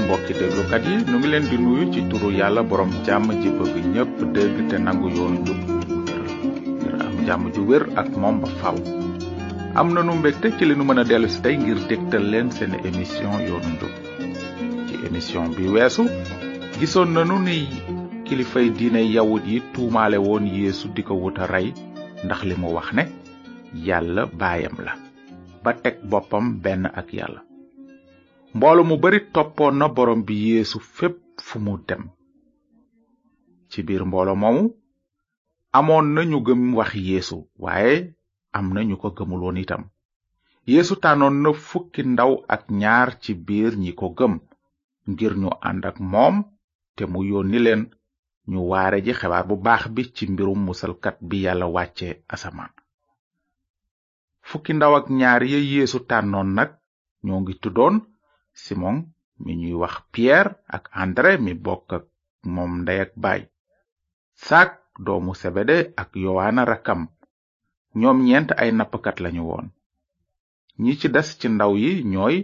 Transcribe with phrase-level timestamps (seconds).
[0.05, 3.75] mbokki déglukat yi nu ngi leen di nuyu ci turu yàlla borom jàmm ji bëgg
[3.93, 5.61] ñépp dégg te nangu yoonu jub
[7.26, 8.78] Jamu ju wér ak mom ba faw
[9.79, 12.74] am nanu mbégte ci li nu mën a dellu si tey ngir dégtal leen seen
[12.89, 13.93] émission yoonu njub
[14.88, 16.04] ci émission bi weesu
[16.80, 17.57] gisoon nanu ni
[18.28, 21.68] kilifay diine yawut yi tuumaale woon yeesu di ko wut a rey
[22.25, 23.04] ndax li mu wax ne
[23.88, 24.94] yàlla baayam la
[25.64, 27.42] ba teg boppam benn ak yàlla
[28.55, 32.03] mboolo mu bari toppoon na borom bi yeesu fépp fu mu dem
[33.72, 34.64] ci biir mboolo moomu
[35.78, 37.95] amoon nañu gëm wax yeesu waaye
[38.58, 39.83] am nañu ko gëmuloon itam
[40.73, 44.33] yeesu tànnoon na fukki ndaw ak ñaar ci biir ñi ko gëm
[45.11, 46.36] ngir ñu ànd moom
[46.95, 47.83] te mu yónni leen
[48.52, 52.73] ñu waare ji xebaar bu baax bi ci mbirum musalkat bi yàlla wàcce asamaan
[54.49, 56.69] fukki ndaw ak ñaar ya yeesu tànnoon nag
[57.25, 57.95] ñoo ngi tuddoon
[58.64, 58.97] simon
[59.44, 61.89] mi ñuy wax pierre ak andré mi bokk
[62.53, 63.42] moom ndey baay
[64.99, 67.01] doomu sebede ak yowaana rakam
[68.01, 69.67] ñoom ñeent ay nappkat lañu woon
[70.83, 72.35] ñi ci des ci ndaw yi ñooy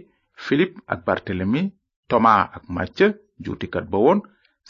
[0.44, 1.62] filip ak bartelemi
[2.08, 2.98] toma ak màcc
[3.44, 4.20] juutikat ba woon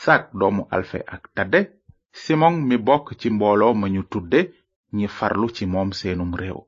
[0.02, 1.60] saak doomu alfe ak tadde
[2.22, 4.40] simon mi bokk ci mbooloo ma ñu tudde
[4.96, 6.58] ñi farlu ci moom seenum réew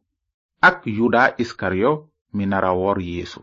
[0.68, 1.92] ak yuda iskario
[2.36, 3.40] mi nara woor yeesu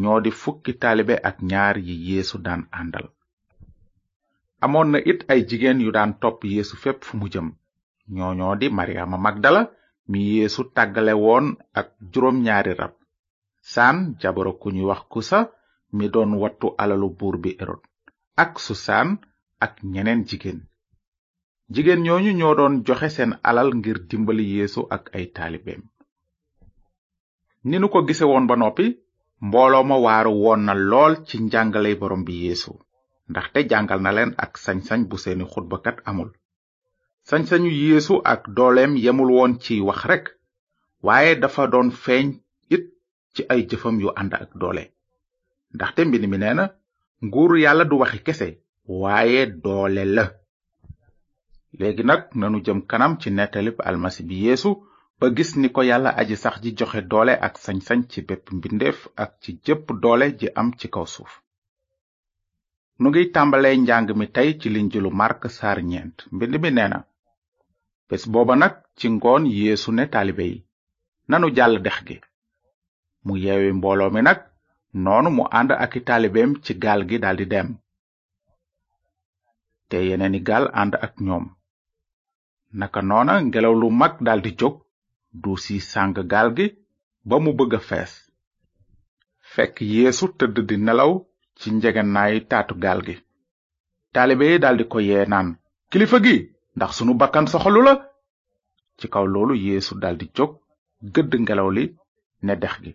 [0.00, 3.06] ñoo di fukki taalibe ak ñaar yi yeesu daan àndal
[4.66, 7.48] amoon na it ay jigéen yu daan topp yeesu fépp fu mu jëm
[8.16, 9.60] ñooñoo di maryaama magdala
[10.10, 11.46] mi yeesu tàggale woon
[11.78, 12.92] ak juróom ñaari rab
[13.72, 15.38] saan jabaro ku ñuy wax kusa
[15.96, 17.82] mi doon wattu alalu buur bi erod
[18.42, 19.08] ak susaan
[19.64, 20.60] ak ñeneen jigéen
[21.74, 25.82] jigéen ñooñu ñoo doon joxe seen alal ngir dimbali yeesu ak ay taalibeem
[27.68, 28.86] ni nu ko gise woon ba noppi
[29.46, 32.72] mbooloo ma waaru woon na lool ci njàngaley borom bi yeesu
[33.32, 36.30] ndaxte jàngal na leen ak sañ-sañ bu seeni xutbakat amul
[37.28, 40.24] sañ-sañu yeesu ak dooleem yemul woon ci wax rek
[41.06, 42.26] waaye dafa doon feeñ
[42.74, 42.84] it
[43.34, 44.84] ci ay jëfam yu ànd ak doole
[45.74, 46.64] ndaxte mbind mi nee na
[47.26, 48.48] nguuru yàlla du waxi kese
[49.02, 50.24] waaye doole la
[51.80, 54.70] léegi nag nanu jëm kanam ci nettalib almasi bi yeesu
[55.18, 58.98] ba gis ni ko yàlla aji sax ji joxe doole ak sañ-sañ ci bépp mbindeef
[59.22, 61.32] ak ci jëpp doole ji am ci kaw suuf
[63.00, 66.98] nu ngi tàmbalee njàng mi tey ci linjulu mark saar ñeent mbind mi neena
[68.08, 70.58] bés booba nag ci ngoon yeesu ne taalibe yi
[71.30, 72.16] nanu jàll dex gi
[73.24, 74.38] mu yeewi mbooloo mi nag
[75.04, 77.68] noonu mu ànd ak i taalibeem ci gaal gi daldi dem
[79.88, 81.46] te yeneeni gaal ànd ak ñoom
[82.78, 84.74] naka noona ngelaw lu mag daldi jóg
[85.42, 86.66] duus yi sàng gaal gi
[87.28, 88.12] ba mu bëgg fees
[89.52, 90.24] fekk yeesu
[90.68, 91.12] di nelaw
[91.60, 93.14] ci njegenaay taatu gaal gi
[94.14, 95.48] taalibe yi daldi ko yee naan
[95.90, 96.34] kilifa gi
[96.76, 97.94] ndax sunu bakkan soxalu la
[98.98, 100.52] ci kaw loolu yeesu daldi jóg
[101.14, 101.84] gëdd ngelaw li
[102.46, 102.92] ne dex gi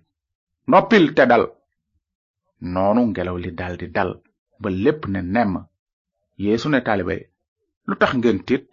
[0.70, 1.44] noppil te dal
[2.74, 4.12] noonu ngelaw li daldi dal
[4.62, 5.54] ba lépp ne nemm
[6.44, 7.16] yeesu ne taalibe
[7.88, 8.66] lu tax ngeen tit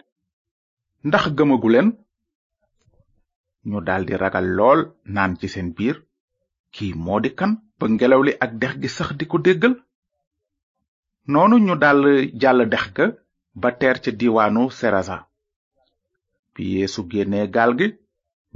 [1.07, 1.89] ndax gëmagu leen
[3.69, 4.81] ñu daldi ragal lool
[5.15, 5.97] naan ci seen biir
[6.75, 9.75] kii moo di kan ba ngelaw li ak dex gi sax di ko déggal
[11.33, 12.01] noonu ñu dal
[12.41, 13.05] jàll dex ka
[13.61, 15.17] ba ter ca diwaanu serasa
[16.53, 17.89] bi yeesu génnee gaal gi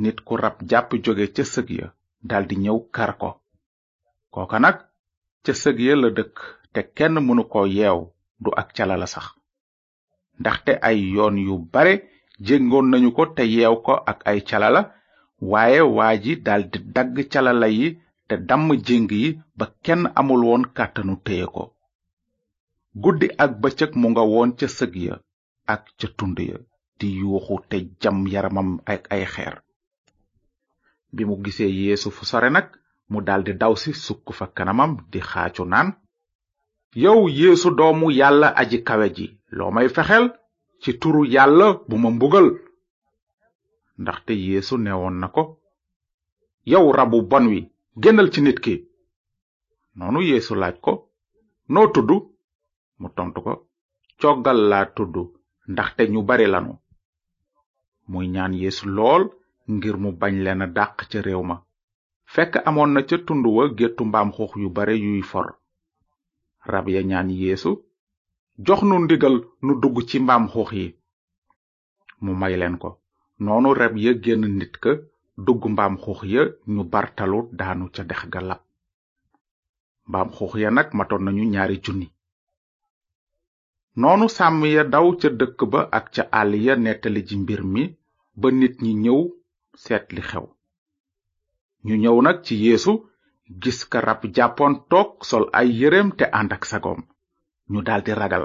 [0.02, 1.86] nit ku rab jàpp jóge ca sëg ya
[2.28, 3.30] daldi ñëw kar ko
[4.34, 4.76] kooka nag
[5.44, 6.34] ca sëg ya la dëkk
[6.72, 8.00] te kenn mënu ko yeew
[8.42, 9.26] du ak calala la sax
[10.40, 11.94] ndaxte ay yoon yu bare
[12.46, 14.80] jéngoon nañu ko te yeew ko ak ay calala
[15.50, 17.88] waaye waa ji daldi dagg calala yi
[18.28, 19.26] te damm jéng yi
[19.58, 21.64] ba kenn amul woon kàttanu téye ko
[23.02, 25.14] guddi ak bëcëg mu nga woon ca sëg ya
[25.74, 26.56] ak ca tund ya
[26.98, 28.68] di yuuxu te jam yaramam
[29.12, 29.54] ay xeer
[31.14, 32.68] bi mu gisee yéesu fu sore nag
[33.10, 35.88] mu daldi daw si sukk fa kanamam di xaacu naan
[37.02, 39.26] yow yéesu doomu yàlla aji kawe ji
[39.56, 40.24] loo may fexel
[40.82, 42.46] ci turu yàlla bu ma mbugal
[44.02, 45.42] ndaxte yéesu newoon na ko
[46.72, 47.60] yow rabu bon wi
[48.02, 48.74] génnal ci nit ki
[49.98, 50.92] noonu yéesu laaj ko
[51.72, 52.10] noo tudd
[53.00, 53.52] mu tontu ko
[54.20, 55.14] coggal laa tudd
[55.72, 56.72] ndaxte ñu bari lanu
[58.10, 59.24] muy ñaan yéesu lool
[59.74, 61.56] ngir mu bañ leen a dàq ca réew ma
[62.32, 65.46] fekk amoon na ca tund wa géttu mbaam xuux yu bare yuy for
[66.70, 67.70] rab ya ñaan yeesu
[68.66, 70.86] jox nu ndigal nu dugg ci mbaam xuux yi
[72.24, 72.90] mu may leen ko
[73.44, 74.90] noonu rab ya génn nit ka
[75.46, 76.42] dugg mbaam xuux ya
[76.74, 76.82] ñu
[77.58, 78.20] daanu ca dex
[80.08, 82.06] mbaam xuux ya nag matoon nañu ñaari junni
[84.00, 87.82] noonu sàmm ya daw ca dëkk ba ak ca àll ya nettali ji mbir mi
[88.40, 89.20] ba nit ñi ñëw
[89.82, 90.46] seet xew
[91.86, 92.92] ñu ñëw nag ci yéesu
[93.62, 97.00] gis ka rab jàppoon toog sol ay yéreem te ànd ak sagoom
[97.70, 98.44] ñu daldi ragal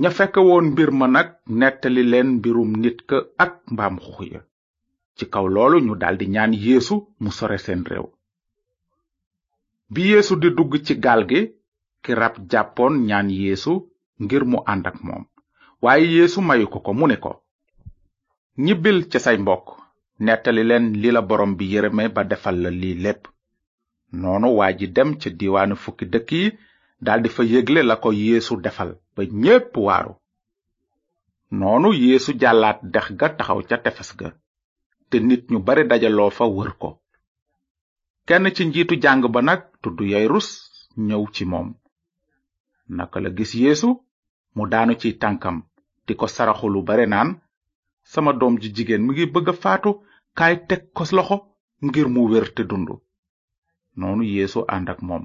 [0.00, 4.40] ña fekk woon mbir ma nag nettali leen mbirum nit ka ak mbaam xuux ya
[5.18, 8.06] ci kaw loolu ñu daldi ñaan yeesu mu sore seen réew
[9.92, 11.40] bi yeesu di dugg ci gaal gi
[12.02, 13.72] ki rab jàppoon ñaan yeesu
[14.22, 15.24] ngir mu ànd ak moom
[15.84, 17.32] waaye yeesu mayu ko ko mu ne ko
[18.64, 19.66] ñibbil ca say mbokk
[20.24, 23.22] nettali leen li la borom bi yërëme ba defal la lii lépp
[24.20, 26.46] noonu waa ji dem ca diwaanu fukki dëkk yi
[27.06, 30.14] daldi fa yégle la ko yeesu defal ba ñépp waaru
[31.58, 34.28] noonu yeesu jàllaat dex ga taxaw ca tefes ga
[35.12, 36.44] te ñu bare dajaloo fa
[36.80, 36.88] ko
[38.28, 40.46] kenn ci njiitu jàng ba nag tudd yayrus
[41.06, 41.68] ñëw ci moom
[42.96, 43.88] naka la gis yéesu
[44.56, 45.56] mu daanu ci tànkam
[46.06, 47.30] di ko saraxu lu bare naan
[48.12, 49.90] sama doom ji jigéen mi ngi bëgg a faatu
[50.38, 51.36] kaay teg ko loxo
[51.86, 52.88] ngir mu wér te dund
[53.98, 55.24] noonu yéesu ànd ak moom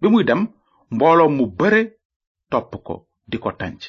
[0.00, 0.40] bi muy dem
[0.94, 1.80] mbooloo mu bare
[2.50, 2.94] topp ko
[3.30, 3.80] di ko tànc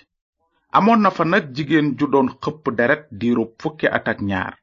[0.78, 4.54] amoon na fa nag jigéen ju doon xëpp deret diirub fukki at ak ñaar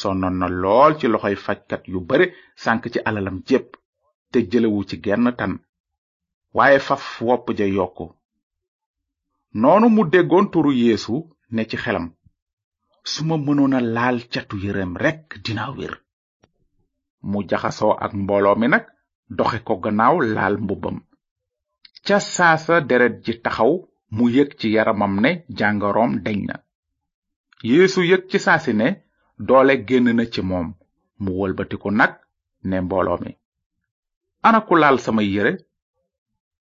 [0.00, 2.26] sonnoon na lool ci loxoy fajkat yu bare
[2.62, 3.68] sànk ci alalam jépp
[4.30, 5.52] te jëlewu ci genn tan
[6.56, 8.06] waaye faf wopp ja yokku
[9.60, 11.16] noonu mu déggoon turu yéesu
[11.54, 12.06] ne ci xelam
[13.10, 15.94] su ma mënoon laal catu yéreem rekk dina wér
[17.30, 18.84] mu jaxasoo ak mbooloo mi nag
[19.36, 20.98] doxe ko gannaaw laal mbubbam
[22.06, 23.72] ca saasa deret ji taxaw
[24.16, 26.56] mu yëg ci yaramam ne jàngoroom deñ na
[27.70, 28.88] yeesu yëg ci saasi ne
[29.38, 30.66] doole génn na ci moom
[31.22, 32.12] mu wëlbatiku nag
[32.68, 33.30] ne mbooloo mi
[34.46, 35.52] ana ku laal sama yére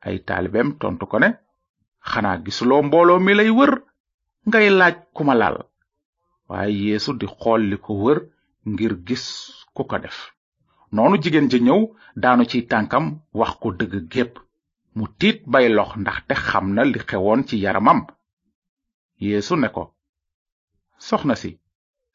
[0.05, 1.29] ay taalibeem tontu ko ne
[2.09, 3.73] xanaa gisuloo mbooloo mi lay wër
[4.47, 5.57] ngay laaj ku ma laal
[6.49, 8.19] waaye yeesu di xool li ko wër
[8.71, 9.25] ngir gis
[9.75, 10.17] ku ko def
[10.93, 11.81] noonu jigéen ja ñëw
[12.21, 13.05] daanu ci tànkam
[13.39, 14.33] wax ko dëgg gépp
[14.97, 17.99] mu tiit bay lox ndaxte xam na li xewoon ci yaramam
[19.25, 19.83] yeesu ne ko
[21.07, 21.51] soxna si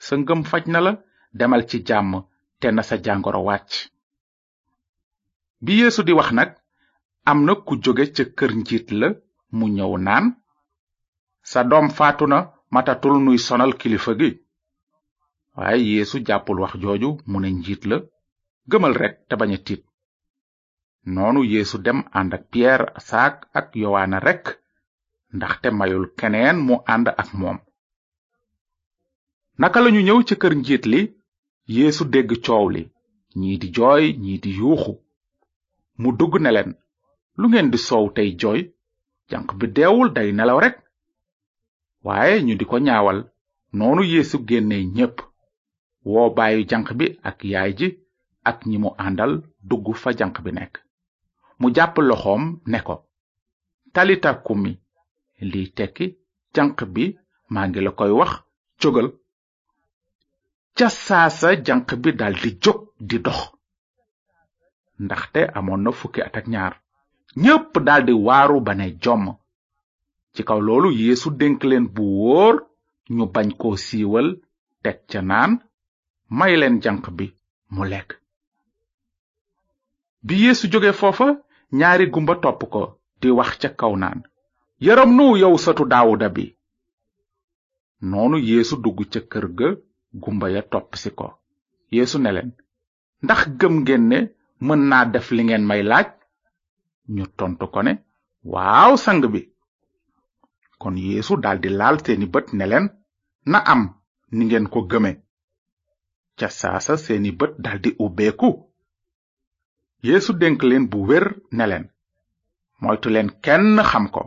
[0.08, 0.92] sa ngëm faj na la
[1.38, 2.12] demal ci jàmm
[2.60, 3.70] te na sa jàngoro wàcc
[5.64, 6.50] bi yeesu di wax nag
[7.30, 9.08] am ku jóge ca kër njiit la
[9.56, 10.26] mu ñëw naan
[11.50, 12.38] sa doom faatu na
[12.74, 14.30] matatul nuy sonal kilifa gi
[15.56, 17.96] waaye yeesu jàppul wax jooju mu ne njiit la
[18.70, 19.82] gëmal rek te bañ a tiit
[21.14, 24.42] noonu yeesu dem ànd ak pierre saak ak yowaana rek
[25.36, 27.58] ndaxte mayul keneen mu ànd ak moom
[29.62, 31.00] naka lañu ñëw ci kër njiit li
[31.76, 32.82] yéesu dégg coow li
[33.40, 34.92] ñii di jooy ñii di yuuxu
[36.00, 36.70] mu dugg ne leen
[37.40, 38.60] lu ngeen di soow tey jooy
[39.30, 40.76] janq bi deewul day nelaw rekk
[42.06, 43.18] waaye ñu di ko ñaawal
[43.78, 45.16] noonu yéesu génne ñépp
[46.12, 47.88] woo bàyyi janq bi ak yaay ji
[48.50, 49.32] ak ñi mu àndal
[49.68, 50.72] dugg fa janq bi nekk
[51.60, 52.94] mu jàpp loxoom ne ko
[53.94, 54.30] talita
[54.62, 54.72] mi
[55.50, 56.06] liy tekki
[56.54, 57.04] janq bi
[57.52, 58.32] maa ngi la koy wax
[58.82, 59.08] jógal
[60.78, 63.38] ca saasa janq bi daldi jóg di dox
[65.04, 66.74] ndaxte amoon na fukki at ak ñaar
[67.42, 69.24] ñépp daldi waaru ba ne jomm
[70.34, 72.54] ci kaw loolu yeesu dénk leen bu wóor
[73.16, 74.28] ñu bañ koo siiwal
[74.82, 75.52] teg ca naan
[76.38, 77.26] may leen janq bi
[77.74, 78.10] mu lekk
[80.26, 81.28] bi yeesu jóge foofa
[81.78, 82.82] ñaari gumba topp ko
[83.20, 84.18] di wax ca kaw naan
[84.86, 86.44] yaram nu yow satu daawuda bi
[88.10, 89.70] noonu yeesu dugg ca kër ga
[90.14, 91.26] gumba ya top ci ko
[91.90, 92.48] yesu ne len
[93.24, 94.18] ndax gem ngeen ne
[94.66, 96.06] mën naa def li ngeen may laaj
[97.14, 97.92] ñu tontu ko ne
[98.52, 99.40] waaw sang bi
[100.80, 102.86] kon yeesu daldi laal seeni bët ne leen
[103.50, 103.82] na am
[104.34, 105.12] ni ngeen ko gëme
[106.38, 108.50] ca saasa seeni bët daldi ubbeeku
[110.06, 111.84] yeesu dénk leen bu wér ne leen
[112.82, 114.22] moytu leen kenn xam ko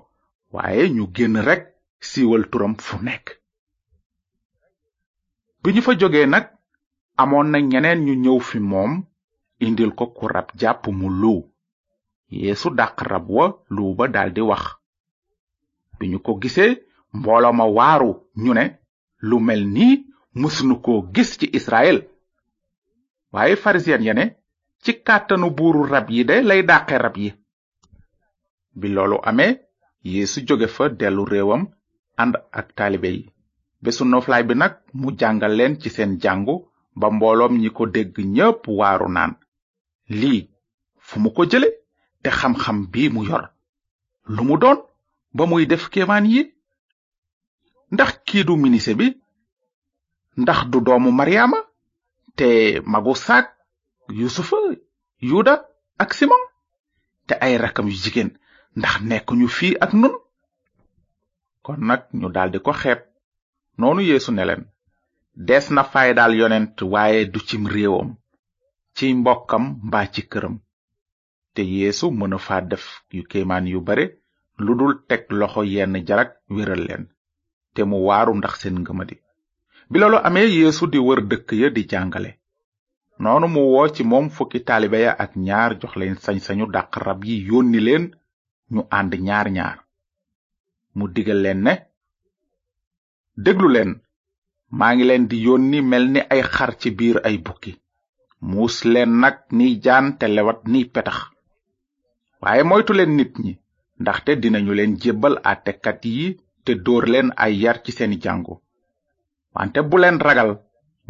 [0.56, 1.62] waaye ñu génn rek
[2.08, 3.28] siiwal turam fu nekk
[5.64, 6.46] bi ñu fa jógee nag
[7.22, 8.92] amoon na ñeneen ñu ñëw fi moom
[9.66, 11.42] indil ko ku rab jàpp mu luu
[12.42, 14.64] yeesu dàq rab wa luu ba daldi wax
[15.98, 16.74] bi ko gisee
[17.18, 18.12] mbooloo ma waaru
[18.44, 18.66] ñu ne
[19.28, 19.96] lu mel nii
[20.40, 21.98] mësunu koo gis ci israel
[23.34, 24.24] waaye farisiyen ya ne
[24.84, 27.30] ci kàttanu buuru rab yi de lay dàqe rab yi
[28.80, 29.54] bi loolu amee
[30.14, 31.62] yeesu jóge fa dellu réewam
[32.22, 33.24] ànd ak taalibe yi
[33.84, 36.54] bésu noflaay bi nag mu jàngal leen ci seen jàngu
[37.00, 39.34] ba mbooloom ñi ko dégg ñépp waaru naan
[40.20, 40.40] lii
[41.08, 41.70] fu mu ko jële
[42.22, 43.44] te xam-xam bi mu yor
[44.36, 44.80] lu mu doon
[45.36, 46.42] ba muy def kéemaan yi
[47.94, 49.08] ndax kii du minise bi
[50.42, 51.58] ndax du doomu maryaama
[52.38, 52.48] te
[52.92, 53.46] magu saak
[54.18, 54.58] yusufa
[55.30, 55.54] yuda
[56.02, 56.44] ak simon
[57.28, 58.30] te ay rakam yu jigéen
[58.80, 60.16] ndax nekkuñu fii ak nun
[61.66, 63.02] kon nag ñu daldi ko xeeb
[63.80, 64.64] noonu yeesu ne leen
[65.48, 68.10] dees na faydal yonent waaye du cim réewam
[68.96, 70.56] ci mbokkam mbaa ci këram
[71.54, 72.86] te yeesu mëna fa def
[73.16, 74.06] yu kéemaan yu bare
[74.66, 77.04] lu dul teg loxo yenn jarag wéral leen
[77.74, 79.16] te mu waaru ndax seen ngëmadi
[79.90, 82.32] bi loolu amee yeesu di wër dëkk ya di jàngale
[83.22, 87.20] noonu mu woo ci moom fukki taalibe ya ak ñaar jox leen sañ-sañu dàq rab
[87.28, 88.04] yi yónni leen
[88.74, 89.78] ñu ànd ñaar ñaar
[90.98, 91.74] mu digal leen ne
[93.40, 93.92] déglu leen
[94.80, 97.72] maa ngi leen di yónni mel ni ay xar ci biir ay bukki
[98.50, 101.18] muus leen nag ni jaan te lewat ni petax
[102.42, 103.52] waaye moytu leen nit ñi
[104.02, 106.28] ndaxte dinañu leen jébbal àttekat yi
[106.66, 108.56] te dóor leen ay yar ci seeni jàngu
[109.56, 110.52] wante bu leen ragal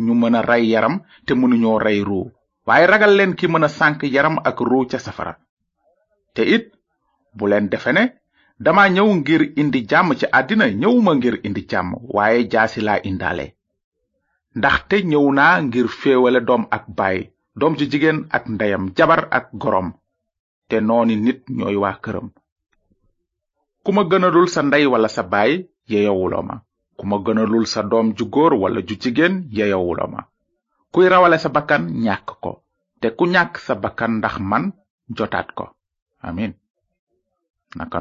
[0.06, 2.26] ñu mën a rey yaram te mënuñoo rey ruu
[2.68, 5.34] waaye ragal leen ki mën a sànk yaram ak ruu ca safara
[6.34, 6.66] te it
[7.38, 8.04] bu leen defe ne
[8.64, 13.46] dama ñëw ngir indi jàmm ci àddina ñëwuma ngir indi jàmm waaye jaasi laa indaale
[14.58, 17.18] ndaxte ñëw naa ngir féewale doom ak baay
[17.60, 19.90] doom ci jigéen ak ndeyam jabar ak gorom
[20.70, 22.28] te nooni nit ñooy waa këram
[23.84, 25.52] ku ma gënalul sa ndey wala sa baay
[25.92, 26.56] yeyowuloo ma
[26.98, 30.22] ku ma gënalul sa doom ju góor wala ju jigéen yeyowuloo
[30.94, 32.52] kuy rawale sa bakkan ñàkk ko
[33.02, 34.64] te ku ñàkk sa bakkan ndax man
[35.18, 35.66] jotaat ko
[36.28, 36.52] amin
[37.78, 38.00] naka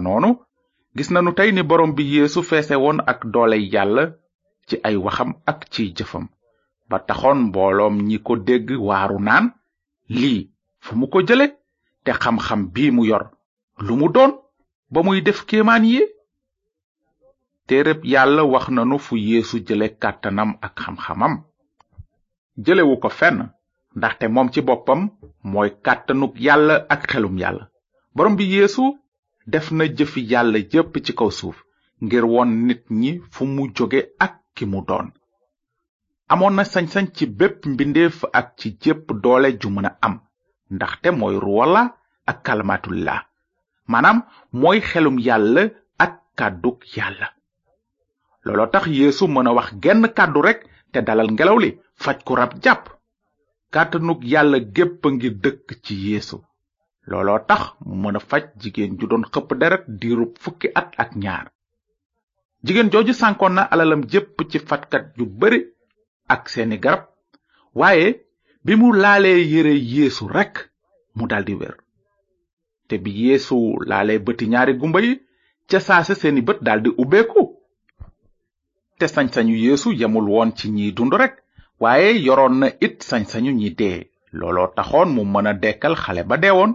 [0.96, 4.04] gis na nu tey ni borom bi yeesu feese woon ak doole yàlla
[4.68, 6.24] ci ay waxam ak ciy jëfam
[6.88, 9.46] ba taxoon mbooloom ñi ko dégg waaru naan
[10.16, 10.40] lii
[10.84, 11.46] fu mu ko jële
[12.04, 13.24] te xam-xam bii mu yor
[13.86, 14.32] lu mu doon
[14.92, 16.00] ba muy def kéemaan yi
[17.68, 21.34] téereb yàlla wax na nu fu yeesu jële kàttanam ak xam-xamam
[22.64, 23.38] jëlewu ko fenn
[23.96, 25.00] ndaxte moom ci boppam
[25.52, 27.64] mooy kàttanuk yàlla ak xelum yàlla
[28.14, 28.84] borom bi yeesu
[29.46, 31.56] def na jëfi yàlla yépp ci kaw suuf
[32.04, 35.06] ngir won nit ñi fu mu jóge ak ki mu doon
[36.32, 40.14] amoon na sañ-sañ ci bépp mbindeef ak ci jépp doole ju mën a am
[40.74, 41.82] ndaxte mooy ruwala
[42.30, 43.20] ak kalmatullah
[43.90, 44.18] maanaam
[44.52, 45.62] mooy xelum yàlla
[46.04, 47.28] ak kàddug yàlla
[48.44, 50.60] looloo tax yésu mën a wax genn kàddu rekk
[50.92, 51.70] te dalal ngelaw li
[52.02, 52.84] faj ku rab jàpp
[53.72, 56.36] kàttanug yàlla gépp ngir dëkk ci yeesu
[57.10, 61.10] looloo tax mu mën a faj jigéen ju doon xëpp deret diirub fukki at ak
[61.22, 61.46] ñaar
[62.64, 65.60] jigéen jooju sànkoon na alalam jépp ci fatkat yu bari
[66.34, 67.02] ak seeni garab
[67.80, 68.06] waaye
[68.64, 70.56] bi mu laalee yére yeesu rekk
[71.16, 71.74] mu daldi wér
[72.88, 73.56] te bi yeesu
[73.90, 75.12] laalee bëti ñaari gumba yi
[75.70, 77.42] ca saase seeni bët daldi ubbeeku
[78.98, 81.34] te sañ-sañu yeesu yemul woon ci ñiy dund rekk
[81.82, 83.98] waaye yoroon na it sañ-sañu ñi dee
[84.38, 86.72] looloo taxoon mu mën a dekkal xale ba deewoon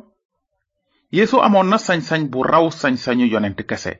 [1.14, 3.94] yeesu amoon na sañ-sañ bu raw sañ-sañu yonent kese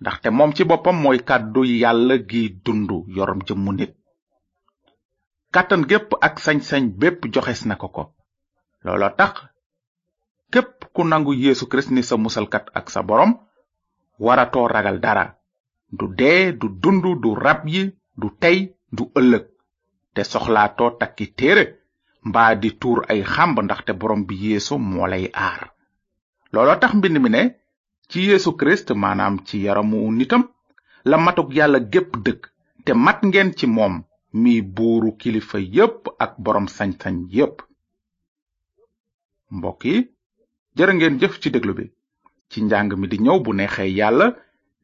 [0.00, 3.92] ndaxte moom ci boppam mooy kàddu yàlla gi dund yorom jëmmu nit
[5.54, 8.04] kàttan gépp ak sañ-sañ bépp joxes na ko ko
[8.84, 9.34] looloo tax
[10.52, 13.32] képp ku nangu yeesu kirist ni sa musalkat ak sa borom
[14.24, 15.26] waratoo ragal dara
[15.98, 17.82] du dee du dund du rab yi
[18.20, 18.58] du tey
[18.96, 19.44] du ëllëg
[20.14, 21.64] te soxlaatoo takki téere
[22.28, 25.62] mbaa di tuur ay xàmb ndaxte borom bi yeesu moo lay aar
[26.54, 27.40] looloo tax mbind mi ne
[28.10, 30.42] ci yeesu kirist maanaam ci yaramu nitam
[31.10, 32.40] la matug yàlla gépp dëkk
[32.84, 33.94] te mat ngeen ci moom
[34.42, 36.90] mi buuru kilifa yépp ak boroom sañ
[37.36, 37.56] yépp
[39.56, 39.96] mbokk yi
[40.76, 41.84] jërë ngeen jëf ci déglu bi
[42.50, 44.26] ci njàng mi di ñëw bu neexee yàlla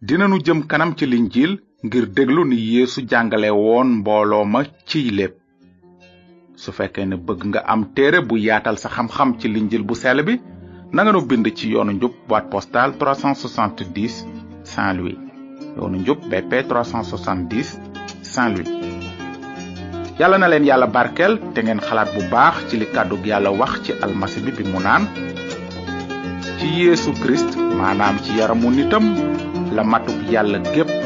[0.07, 1.53] dinanu jëm kanam ci linjiil
[1.85, 5.35] ngir déglu ni yéesu jàngale woon mbooloo ma ciy lépp
[6.63, 10.23] su fekkee ne bëgg nga am téere bu yaatal sa xam-xam ci linjiil bu sell
[10.29, 10.35] bi
[10.93, 14.13] na nga nu bind ci yoonu njub boîte postale 370
[14.63, 15.17] saint louis
[15.77, 17.65] yoonu njub bp 370
[18.23, 18.69] saint louis
[20.21, 23.73] yalla na leen yalla barkel te ngeen xalaat bu baax ci li kàddug yalla wax
[23.85, 25.05] ci almasi bi bi mu naan
[26.59, 29.05] ci yeesu christ manam ci yaramu nitam
[29.77, 31.02] la matuk yalla gep